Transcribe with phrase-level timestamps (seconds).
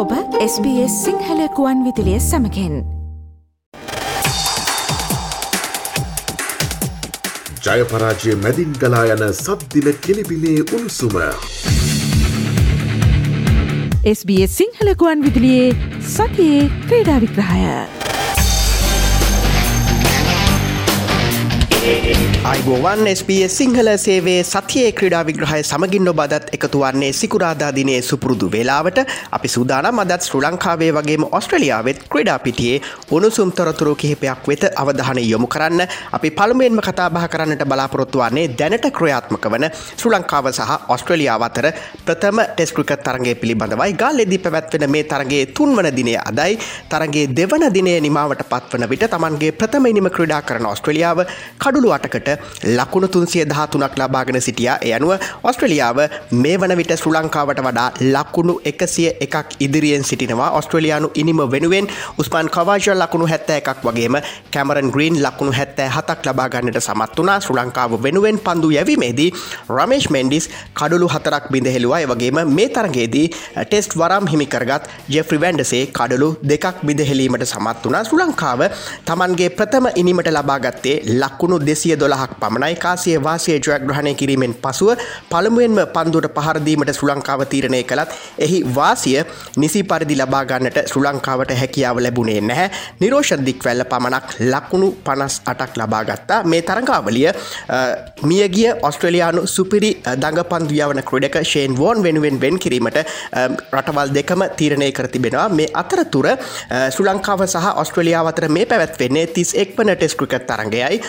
[0.00, 2.76] ඔබ SBS සිංහලකුවන් විදිලිය සමකෙන්
[7.66, 11.16] ජයපරාජය මැදින් ගලා යන සද්දින කෙලිබිලේ උණුසුම.
[14.14, 15.68] SBS සිංහලකුවන් විදිලියේ
[16.08, 18.09] සතියේ ක්‍රීඩා විග්‍රහය.
[21.80, 28.98] අයිබෝවන් SBS සිංහල සේවේ සතියේ ක්‍රඩා විග්‍රහය සමගින් නොබදත් එකතු වන්නේ සිකුරාදාදිනය සුපුරුදු වෙලාවට.
[29.32, 35.46] අපි සූදානම් අදත් ශ්‍ර ලංකාවේ වගේම ඔස්ට්‍රලියාවත් ක්‍රඩා පිටියේ උණුසුම් තොරතුරු කිහිපයක් වෙත අවධානය යොමු
[35.46, 35.80] කරන්න.
[36.12, 41.70] අපි පළමුුවෙන්ම කතාබහ කරන්නට බලාපොරොත්තු වන්නේ දැනට ක්‍රයාත්මක වන ශ්‍ර ලංකාව සහ ඔස්ට්‍රලියාව අතර
[42.04, 46.60] ප්‍රථම ටෙස්කෘක තරගේ පිළිබඳවයි ගල් එදි පැවැත්වෙන මේ තරගේ තුන්වන දිනය අදයි.
[46.92, 51.26] තරගේ දෙවන දිනය නිමාවට පත්වන විට තමන්ගේ ප්‍රථම ඉනිම ක්‍රඩා කරන ඔස්ට්‍රලියාව
[51.70, 52.28] කඩුළු අටකට
[52.76, 54.78] ලකුණු තුන්සිය දහතුනක් ලබාගෙන සිටියා.
[54.82, 55.98] එය අනුව ඔස්ට්‍රලියාව
[56.34, 60.50] මේ වන විට ශ්‍ර ලංකාවට වඩා ලකුණු එකසිය එකක් ඉදිරියෙන් සිටිනවා.
[60.58, 61.86] ඔස්ට්‍රලයානු ඉනිම වෙනුවෙන්
[62.18, 64.18] උස්මාන් කවාශල් ලකුණු හැත්ත එකක් වගේම
[64.54, 69.30] කැමරන් ග්‍රීන් ලකුණු හැත්තෑ හතක් ලබාගන්නට සමත් වනා ශ්‍ර ලංකාව වෙනුවෙන් පන්දු යැවීමේදී
[69.70, 76.84] රමේශ් මෙන්ඩිස් කඩුළු හතරක් බිඳහෙලුවා වගේම මේ තරගේදී ටෙස්ට් වරම් හිමිකරගත් ජෙෆ්‍රි වැන්ඩසේ කඩලු දෙකක්
[76.86, 78.66] බිඳහෙලීමට සමත් වනා ශ්‍ර ලංකාව
[79.06, 82.76] තමන්ගේ ප්‍රථම ඉනිමට ලබාගත්තේ ලක්කුණු දෙසිය දොළහක් පමණ පමණයි.
[82.76, 84.96] කාසිය වාසය ජයග්‍රහණය කිරීමෙන් පසුව
[85.30, 89.24] පළමුුවෙන්ම පන්දුවට පහරදීමට ශ්‍ර ලංකාව තීරණය කළත් එහි වාසිය
[89.56, 92.70] නිසි පරිදි ලබාගන්නට ශ්‍ර ලංකාවට හැකියාව ලැබුණේ නැහැ.
[93.00, 97.30] නිරෝෂදික් වැල්ල පමණක් ලකුණු පනස් අටක් ලබාගත්තා මේ තරංකාවලිය
[98.24, 103.00] මියගිය ඔස්ට්‍රලයානු සුපිරි දඟ පන්දුයාවන ක්‍රඩක ෂේන් වෝන් වෙනුවෙන් වෙන් කිරීමට
[103.74, 105.48] රටවල් දෙකම තීරණය කර තිබෙනවා.
[105.50, 106.28] මේ අතරතුර
[106.90, 111.00] ශ්‍ර ලංකාව සහ ඔස්ට්‍රලියාව අතර මේ පැවැත්වෙන්නේ තිස් එක්වන ටෙස්කෘකත් තරගයයි.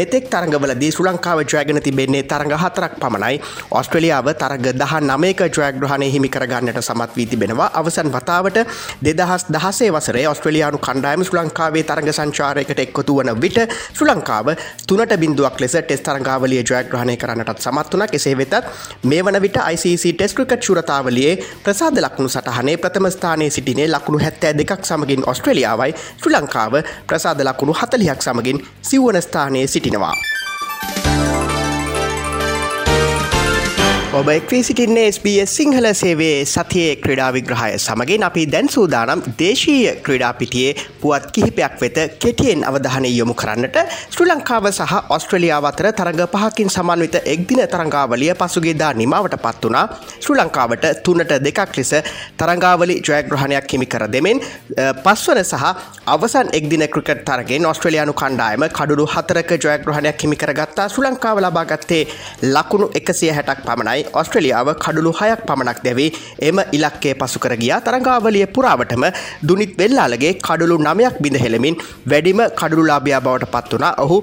[0.00, 3.40] මෙතෙක් තරගවලදී ශ්‍ර ලංකාව ජයගෙන තිබෙන්නේ තරඟ හතරක් පමණයි.
[3.72, 7.70] ඔස්ට්‍රලියාව තරග දහ නමේක ජයග්‍රහණය හිමි කරගන්නට සමත් වී තිබෙනවා.
[7.74, 8.58] අවසන් වතාවට
[9.02, 13.58] දෙදහස් දහසේ වසරේ ඔස්ට්‍රලයානු කණ්ඩායම ශ්‍ර ලංකාවේ තරග සංචාරයකට එක්කොතු වන විට
[13.94, 14.48] ශ්‍ර ලංකාව
[14.86, 18.56] තුනට බින්දුවක් ලෙස ටෙස් තරංගාවලිය ජයග්‍රහණය කරන්නටත් සමත් වන කෙසේ වෙතත්
[19.04, 24.54] මේ වන විට ICC ටෙස් ක්‍රිකට් ශුරතාවලියේ ප්‍රසාද ලක්ුණු සටහනේ ප්‍රථම ස්ථානයේ සිටිනේ ලකුණු හැත්තෑ
[24.54, 30.14] දෙකක් සමගින් ඔස්ට්‍රලියාවයි ශ්‍ර ලංකාව ප්‍රසාද ලකුණු හතලියක් සමගින් සිව්වන ස්ථානයේ සිටිනවා.
[34.12, 40.30] ඔබ එක්වී සිටින්නේ SBS සිංහල සේවේ සතියේ ක්‍රඩා විග්‍රහය සමගින් අපි දැන් සූදානම් දේශීය ක්‍රඩා
[40.32, 46.68] පිටියේ පුවත් කිහිපයක් වෙත කෙටියෙන් අවධානය යොමු කරන්නට ශ්‍ර ලංකාව සහ ඔස්ට්‍රලියාව අතර තරග පහකින්
[46.68, 49.84] සමන්විත එක්දින තරංගාවලිය පසුගේදා නිමාවට පත් වනා
[50.16, 51.94] ශ්‍ර ලංකාවට තුනට දෙකක් ලෙස
[52.36, 54.42] තරංගාවලි ජයග්‍රහණයක් හිමි කර දෙමෙන්
[55.04, 55.64] පස්වන සහ
[56.10, 62.02] අවසන් එක්දින ක්‍රිකට් තරගෙන් ඔස්ට්‍රලයානු කණ්ඩායම කඩුරු හතරක ජයග්‍රහණයක් හිමිකරගත්තා ශ්‍ර ලංකාව ලබාගත්තේ
[62.44, 63.90] ලකුණු එකසිය හැටක් පමණයි.
[63.90, 66.10] පමණයි ඔස්ට්‍රලියාව කඩුළු හයක් පමණක් දැවේ
[66.40, 67.80] එම ඉලක්කේ පසුකර ගියා.
[67.80, 69.04] තරංගාවලිය පුරාවටම
[69.42, 71.76] දුනිත් වෙල්ලාලගේ කඩුළු නමයක් බිඳ හෙළමින්
[72.06, 74.18] වැඩිම කඩුලාභයා බවට පත් වනා ඔහු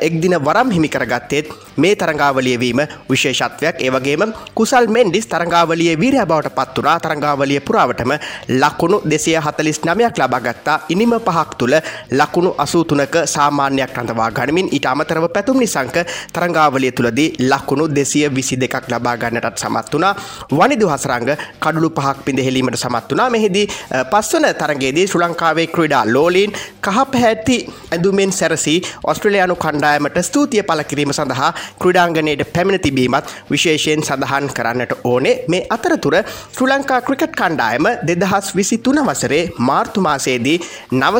[0.00, 3.76] එක්දින වරම් හිමිකරගත්තේත් මේ තරංගාවලියවීම විශේෂත්වයක්.
[3.80, 8.12] ඒවගේම කුසල් මෙන්ඩිස් තරංගාවලිය වීරය බවට පත් වනා තරංගාවලිය පුරාවටම
[8.60, 11.76] ලකුණු දෙසිය හතලිස් නමයක් ලබාගත්තා ඉනිම පහක් තුළ
[12.12, 15.98] ලකුණු අසූතුනක සාමාන්‍යයක් රඳවා ගනිමින් ඉට අමතරව පැතුම් නිසංක
[16.32, 20.14] තරංගාවලිය තුළදී ලකුණු දෙසිය විසි දෙකක් ලබා ගන්නටත් සමත් වනා
[20.52, 23.66] වනිදු හසරංග කඩුළු පහක් පිඳහෙලීමට සමත් වනා මෙහිදී
[24.12, 27.56] පස්වන තරගේදී ශ්‍ර ලංකාවේ ක්‍රඩා ලෝලීන් කහ පැහැත්ති
[27.92, 35.34] ඇඳුමෙන් සැරසි ඔස්ට්‍රලයානු කණ්ඩායමට ස්තුතිය පල කිරීම සඳහා ක්‍රඩාංගනයට පැමිණ තිබීමත් විශේෂයෙන් සඳහන් කරන්නට ඕනේ.
[35.48, 36.16] මේ අතරතුර
[36.48, 40.58] ශ්‍ර ලංකා ක්‍රිකට් කණ්ඩායම දෙදහස් විසි තුන වසරේ මාර්තුමාසේදී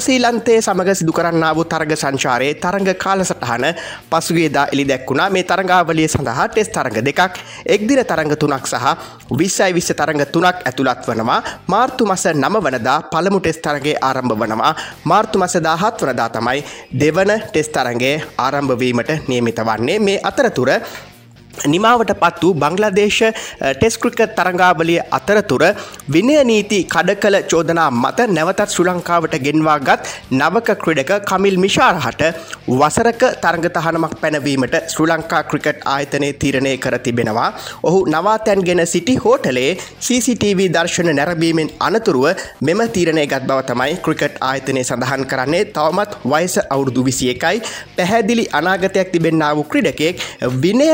[0.02, 3.64] නවසීලන්තේ සමඟ සිදු කරන්නාව තරග සංචාරයේ තරග කාලසටහන
[4.10, 8.86] පසුගේදා එලි දැක්වුණා මේ තරගාවලිය සඳහා ටෙස් තරග දෙකක් එක්දින තරඟ තුනක් සහ
[9.32, 11.42] විස්සයි විස්ස තරඟ තුනක් ඇතුළත් වනවා.
[11.66, 14.74] මාර්තු මස නම වනදා පළමු ටෙස් තරගේ ආරම්භ වනවා.
[15.04, 16.64] මාර්තු මස දාහත් වනදා තමයි
[16.94, 19.98] දෙවන ටෙස් තරගේ ආරම්භවීමට නියමිත වන්නේ.
[19.98, 20.70] මේ අතරතුර
[21.66, 23.22] නිමාවට පත් වූ බංගලදේශ
[23.78, 25.64] ටෙස්කෘක තරංගාවලිය අතරතුර
[26.08, 32.22] විනය නීති කඩ කළ චෝදනා මත නැවතත් ශ්‍ර ලංකාවට ගෙන්වා ගත් නවක ක්‍රඩක කමිල් මිශාරහට
[32.70, 37.48] වසරක තරගතහනමක් පැනවීමට ශ්‍ර ලංකා ක්‍රිකට් ආයතනය තීරණය කර තිබෙනවා.
[37.82, 42.26] ඔහු නවාතැන්ගෙන සිටි හෝටලේ CCTV දර්ශන නැරබීමෙන් අනතුරුව
[42.60, 45.64] මෙම තීරණය ගත් බව තමයි ක්‍රිකට් ආයතනය සඳහන් කරන්නේ.
[45.66, 47.62] තවමත් වයස අවුරුදු විසි එකයි
[47.96, 50.22] පැහැදිලි අනාගතයක් තිබෙන්න්නාව ක්‍රඩකෙක්
[50.62, 50.88] විනය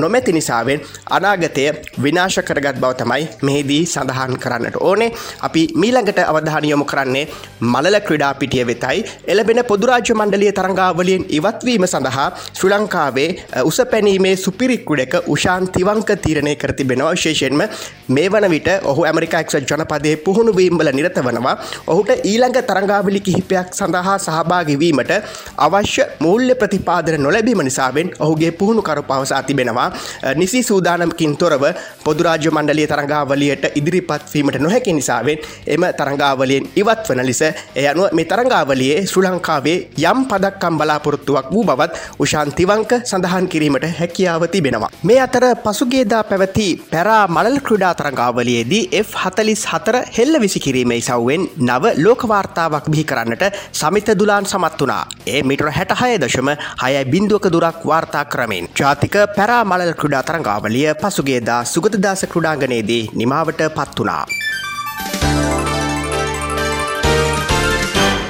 [0.00, 1.66] නොමැති නිසාවෙන් අනාගතය
[2.00, 5.10] විනාශ කරගත් බව තමයි මෙහිදී සඳහන් කරන්නට ඕනේ.
[5.40, 7.24] අපි මීළඟට අවධානයොමු කරන්නේ
[7.62, 9.04] මලල ක්‍රඩා පිටිය වෙතයි.
[9.26, 13.28] එලබෙන පොදුරාජ්‍ය මණ්ඩලිය තරංගාවලියෙන් ඉවත්වීම සඳහා ශ්‍රී ලංකාවේ
[13.64, 17.12] උස පැනීමේ සුපිරික්කුඩක උෂාන් තිවංක තීරණය කර තිබෙනවා.
[17.12, 17.62] විශේෂයෙන්ම
[18.08, 21.54] මේ වන විට ඔහු ඇමරිකා එක්සත් ජනපදයේ පුහුණු වීම්වල නිරත වනවා
[21.86, 25.12] ඔහුට ඊළඟ තරංගාවලි කිහිපයක් සඳහා සහභාගිවීමට
[25.58, 29.89] අවශ්‍ය මූල්‍ය ප්‍රතිපාදන නොලැබීම නිසාවෙන් ඔහුගේ පුහුණු කරු පවසා තිබෙනවා.
[30.36, 31.64] නිසි සූදානමකින් තොරව
[32.04, 35.38] පොදුරාජ්‍ය මණ්ඩලිය තරංගාවලියට ඉදිරිපත්වීමට නොහැකි නිසාවෙන්
[35.68, 41.64] එම තරංගාවලියෙන් ඉවත් වන ලෙස එය අනුව මේ තරංගාවලියේ ශ්‍රී ලංකාවේ යම් පදක්කම් බලාපොරොත්තුවක් වූ
[41.64, 44.90] බවත් උශාන්තිවංක සඳහන් කිරීමට හැකියාව තිබෙනවා.
[45.02, 52.90] මේ අතර පසුගේදා පැවති පැරා මලල් ක්‍රඩා තරංගාවලියේදී F44 හෙල්ල විසි කිරීමේ සව්වෙන් නව ලෝකවාර්තාවක්
[52.92, 55.04] බිහි කරන්නට සමිත දුලාන් සමත් වනා.
[55.26, 56.50] ඒ මිටර හැටහය දශම
[56.82, 58.68] හයයි බින්දුවක දුරක් වාර්තා කරමින්.
[58.78, 64.39] ජාතික පැරා මලල් ක්‍රඩා තරංගාවලිය පසුගේදා සුගතදාස ක්‍රඩාගනයේදී නිමාවට පත් වනා.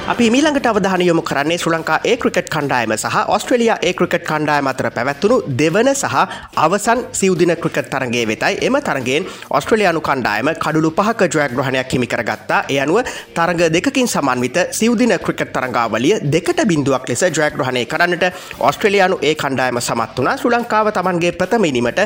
[0.09, 4.67] අපි මීළඟට අවධාන යොමු කරන්නේ ශ්‍රී ලංකා ඒ ක්‍රිකට් කණ්ඩායම සහ ඔස්ට්‍රේලියා ඒ ක්‍රිකට් කණ්ඩායම
[4.71, 6.15] අතර පැවැත්වුණු දෙවන සහ
[6.55, 8.57] අවසන් සිව්දින ක්‍රිකට් තරගේ වෙතයි.
[8.61, 12.63] එම තරගෙන් ඔස්ට්‍රලයානු කණ්ඩායම කඩුළු පහක ජයග්‍රහණයක් හිමි කරගත්තා.
[12.69, 12.97] එය අනුව
[13.35, 18.25] තරග දෙකින් සමන්විත සිව්දින ක්‍රිකට් තරංගාවලිය දෙකට බිඳුවක් ලෙස ජයග්‍රහණය කරන්නට
[18.59, 20.31] ඔස්ට්‍රලයානු ඒ කණ්ඩායම සමත් වුණ.
[20.35, 22.01] ශ්‍රී ලංකාව තමන්ගේ ප්‍රථමීනීමට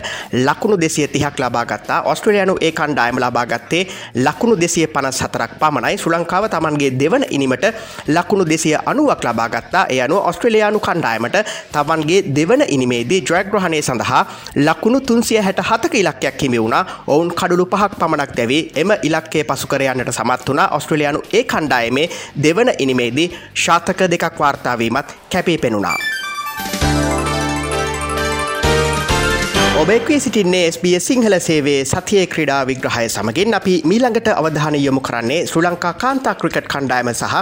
[0.45, 3.83] ලකුණු දෙසිය තිහක් ලබාගත්තා ඔස්ට්‍රලයානු ඒ කණ්ඩායම ලබාගත්තේ
[4.17, 5.97] ලකුණු දෙසිය පනස් හතරක් පමණයි.
[5.97, 11.37] ශ්‍රී ලංකාව තමන්ගේ දෙවන ඉනිමට ලකුණු දෙසිය අනුවක් ලබාගත්තා එය අනුව ඔස්ට්‍රලයානු කණ්ඩායමට
[11.73, 14.23] තමන්ගේ දෙවන ඉනිමේදී ජයග්‍රහණය සඳහා
[14.57, 16.77] ලකුණු තුන්සිය හැට හතක ඉලක්කයක් හිමි වුණ.
[17.07, 20.65] ඔවුන් කඩුළු පහක් පමණක් දැවී එම ඉලක්කේ පසුකරයන්නට සමත් වුණ.
[20.71, 22.09] ඔස්ට්‍රලයානු ඒ කණ්ඩායමේ
[22.43, 25.97] දෙවන ඉනිමේදී ශාතක දෙකක් වාර්තාවීමත් කැපී පෙනුණා.
[29.75, 35.63] ඔබෙක්වී සිටින්නේ SBS සිංහල සේවේ සතිය ක්‍රඩා විග්‍රහය සමගින් අපි මීළඟට අවධාන යොමු කරන්නේ ශ්‍රී
[35.65, 37.33] ලංකා කාන්තා ක්‍රිකට් කණ්ඩායම සහ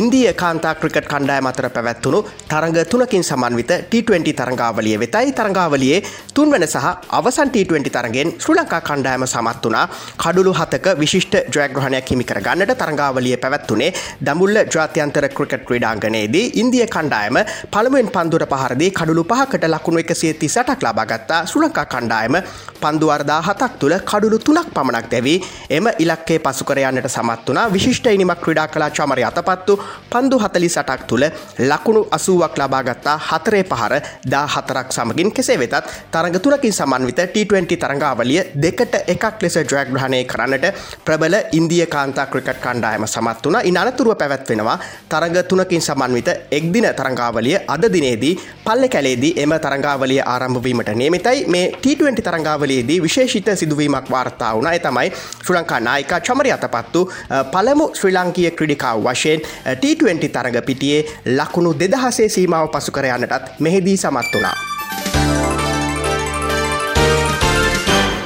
[0.00, 2.20] ඉන්දිය කාන්තා ක්‍රිකට් කණ්ඩායම අතර පැවැත්වුණු
[2.50, 5.98] තරඟ තුනකින් සමන්විත T20 තරඟාවලිය වෙතයි තරඟාවලියේ
[6.36, 6.86] තුන්වන සහ
[7.18, 9.84] අවසන් T20 තරගෙන් ශ්‍රී ලංකා කණ්ඩායම සමත් වුණා.
[10.16, 13.90] කඩුළු හතක විශිෂ්ට ජයග්‍රහණයක් හිමි කර ගන්නට තරඟාවලිය පැවැත්වුණේ
[14.22, 17.42] දඹුල්ල ජාත්‍යන්තර ක්‍රිකට් ක්‍රීඩාංගනයේදී ඉන්දිය කණ්ඩායම
[17.72, 22.36] පළමුවෙන් පන්දුර පහරදී කඩුළු පහකට ලකුණු එකසිය තිසටක් ලබාගත්තා ශ්‍රී ලංකා කණ්ඩායම
[22.80, 25.38] පන්දුවර්දා හතක් තුළ කඩුළු තුනක් පමණක් දැවී
[25.70, 29.78] එම ඉලක්කේ පසුකරයන්නට සමත් වනා විශිෂ්ට ඉනිමක් ක්‍රඩා කලා චමරය අතපත්තු
[30.10, 31.24] පන්දු හතලි සටක් තුළ
[31.60, 33.94] ලකුණු අසුවක් ලබාගත්තා හතරේ පහර
[34.26, 35.76] දා හතරක් සමගින් කෙසේ වෙතත්
[36.10, 40.66] තරග තුනකින් සමන්විත T20 තරංගාවලිය දෙකට එකක් ලෙස ජයග්‍රහණය කරන්නට
[41.04, 44.78] ප්‍රබල ඉන්දිය කාන්තා ක්‍රිකට් කණ්ඩායම සමත් වන ඉන් අනතුරුව පැවැත්වෙනවා
[45.08, 48.34] තරග තුනකින් සමන්විත එක්දින තරංගාවලිය අද දිනේදී
[48.64, 55.58] පල්ල කැලේදී එම තරංගාවලිය ආරම්භවීමට නේමිතයි මේ T20 තරංගාවලයේදී විශේෂිත සිදුවීමක් වාර්තා වුණ එතමයි ශ්‍රී
[55.58, 57.04] ලංකා නායිකා චමරි අතපත්තු
[57.52, 59.46] පළමු ශ්‍රී ලංකීය ක්‍රඩිකාව වශයෙන්
[59.84, 61.06] T20 තරග පිටියේ
[61.38, 64.69] ලකුණු දෙදහසේ සීමාව පසු කර යන්නටත් මෙහිදී සමත් වනා.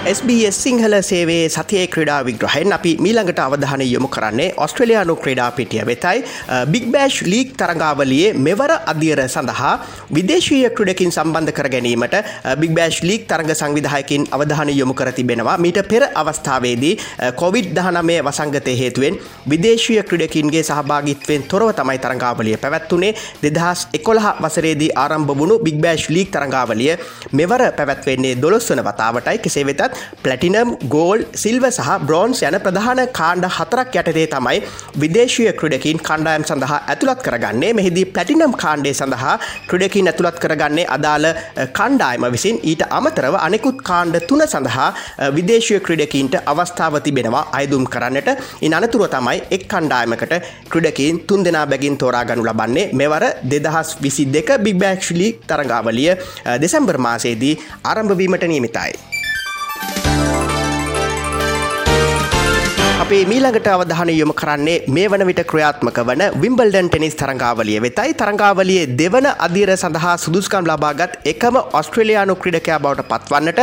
[0.04, 6.18] SBS සිංහල සේවේ සතිය ක්‍රඩා විග්‍රහයෙන් අපි මීළඟට අවධාන යොමු කරන්නේ ඔස්ට්‍රලයානු ක්‍රඩා පිටිය වෙතයි.
[6.72, 9.70] බික් බෑෂ් ලීක් තරඟාවලියේ මෙවර අධියර සඳහා
[10.16, 12.16] විදේශීය ක්‍රඩකින් සම්බන්ධ කර ගැනීමට
[12.62, 15.56] බික් බෑෂ් ලීක් තරග සංවිධායකින් අවධාන යොමු කර තිබෙනවා.
[15.58, 16.92] මීට පෙර අවස්ථාවේදී
[17.36, 19.16] කොවිඩ් දහනමේ වසංගතය හේතුවෙන්
[19.48, 23.14] විදේශීය ක්‍රඩකින්ගේ සහභාගිත්වෙන් තොරව තමයි තරඟාවලිය පැවැත්වුණේ
[23.46, 26.92] දෙදහස් එකොළහ වසරේදී ආරම්භ වුණු බික් බෑෂ් ලීක් තරඟාවලිය
[27.32, 29.42] මෙවර පැවැත්වෙන්නේ දොළොස් වන වතාවටයි.
[29.46, 29.93] කෙසේ වෙතත්
[30.24, 34.58] ප්ලටිනම් ගෝල් සිල්ව සහ බ්‍රෝන්ස් යන ප්‍රධාන කාණ්ඩ හතරක් යටතේ තමයි
[35.02, 37.72] විදේශය ක්‍රඩකින් කණ්ඩායම් සඳහා ඇතුළත් කරගන්නේ.
[37.78, 39.34] මෙහිදී පැටිනම් කාණ්ඩේ සඳහා
[39.70, 41.28] ක්‍රඩකින් ඇතුළත් කරගන්නේ අදාළ
[41.78, 42.60] කණ්ඩායම විසින්.
[42.70, 44.88] ඊට අමතරව අනෙකුත් කාණ්ඩ තුන සඳහා
[45.36, 48.30] විදේශය ක්‍රඩකීන්ට අවස්ථාව තිබෙනවා අයදුම් කරන්නට.
[48.66, 50.34] ඉන් අනතුරුව තමයි එක් කණ්ඩායමකට
[50.72, 52.90] ක්‍රඩකින් තුන් දෙනා බැගින් තෝරා ගනු ලබන්නේ.
[53.00, 56.12] මෙවර දෙදහස් විසි දෙක බිබ්බෑක්ෂලි තරගාවලිය
[56.64, 57.58] දෙසැම්බර් මාසේදී
[57.90, 59.13] ආරම්භවීමට නියමිතයි.
[63.14, 68.14] අපේ මීළඟට අවධාන යොම කරන්නේ මේ වන විට ක්‍රියාත්මක වන විම්බල්ඩන් ටෙනිස් තරංගාවලිය වෙතයි.
[68.20, 73.60] තරංගාවලියේ දෙවන අධීර සඳහා සුදුස්කම් ලබාගත් එකම ඔස්ට්‍රලයානු ක්‍රඩකයා බවට පත්වන්නට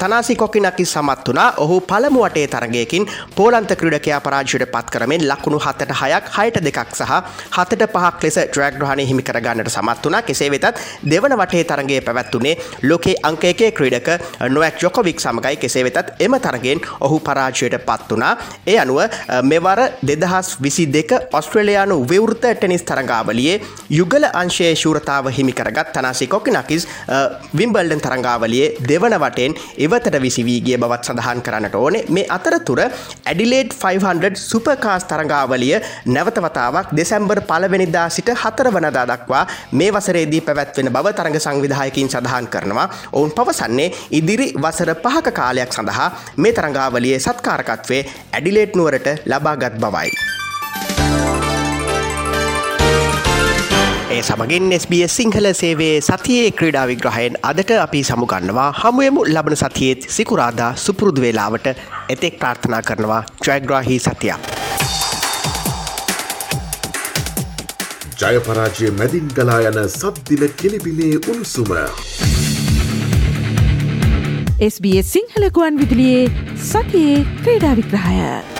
[0.00, 3.06] තනාසි කොකිනකි සමත් වනා ඔහු පළමු වටේ තරගයකින්
[3.38, 7.16] පෝලන්ත ක්‍රඩකයා පරාජයට පත් කරමින් ලකුණු හතට හයක් හයට දෙකක් සහ
[7.56, 12.54] හතට පහක් ලෙස ඩ්‍රග්‍රහණය හිමි කරගන්නට සමත් වනා කෙසේ වෙතත් දෙවන වටේ තරගේ පැවැත්තුනේ
[12.84, 14.12] ලෝකේ අංකයකේ ක්‍රීඩක
[14.50, 15.56] නොවක් ජොකොවික් සමගයි.
[15.56, 19.00] කෙසේ වෙතත් එම තරගෙන් ඔහු පරාජයට පත් වනා ඒ අනුව අනුව
[19.44, 26.86] මෙවර දෙදහස් විසි දෙක ඔස්ට්‍රලයානු විවෘත ටෙනිස් තරංගාවලියේ යුගල අංශයේ ශූරතාව හිමිකරගත් තනාසි කොකිනකිස්
[27.52, 32.04] විම්බල්ඩන් තරංගාවලියේ දෙවන වටෙන් ඉවතට විසිවීගේ බවත් සඳහන් කරන්නට ඕනේ.
[32.08, 40.42] මේ අතරතුර ඇඩිලේඩ් 500 සුපකාස් තරංගාවලිය නැවතවතාවක් දෙසැම්බර් පලවෙනිදා සිට හතර වනදා දක්වා මේ වසරේදී
[40.42, 42.88] පැවැත්වෙන බව තරඟ සංවිධායකින් සඳහන් කරනවා.
[43.12, 50.10] ඔවුන් පවසන්නේ ඉදිරි වසර පහක කාලයක් සඳහා මේ තරංගාවලියේ සත්කාරකත්වේ ඇඩිලේට් නුවරට ලබාගත් බවයි.
[54.10, 60.70] ඒ සමගින් SBS සිංහල සේවේ සතියේ ක්‍රීඩා විග්‍රහයෙන් අදට අපි සමුගන්නවා හමුවමු ලබන සතියේත් සිකුරාදා
[60.84, 61.68] සුපුරුදු වෙලාවට
[62.14, 64.50] එතෙක් ප්‍රාර්ථනා කරනවා ජයග්‍රාහි සතියක්.
[68.22, 71.70] ජයපරාජය මැදින් ගලා යන සද්දින කෙලිබිලේ උණුසුම.
[74.62, 76.30] SBS සිංහලකුවන් විදිලියේ
[76.70, 78.59] සතියේ ක්‍රීඩා විග්‍රහය.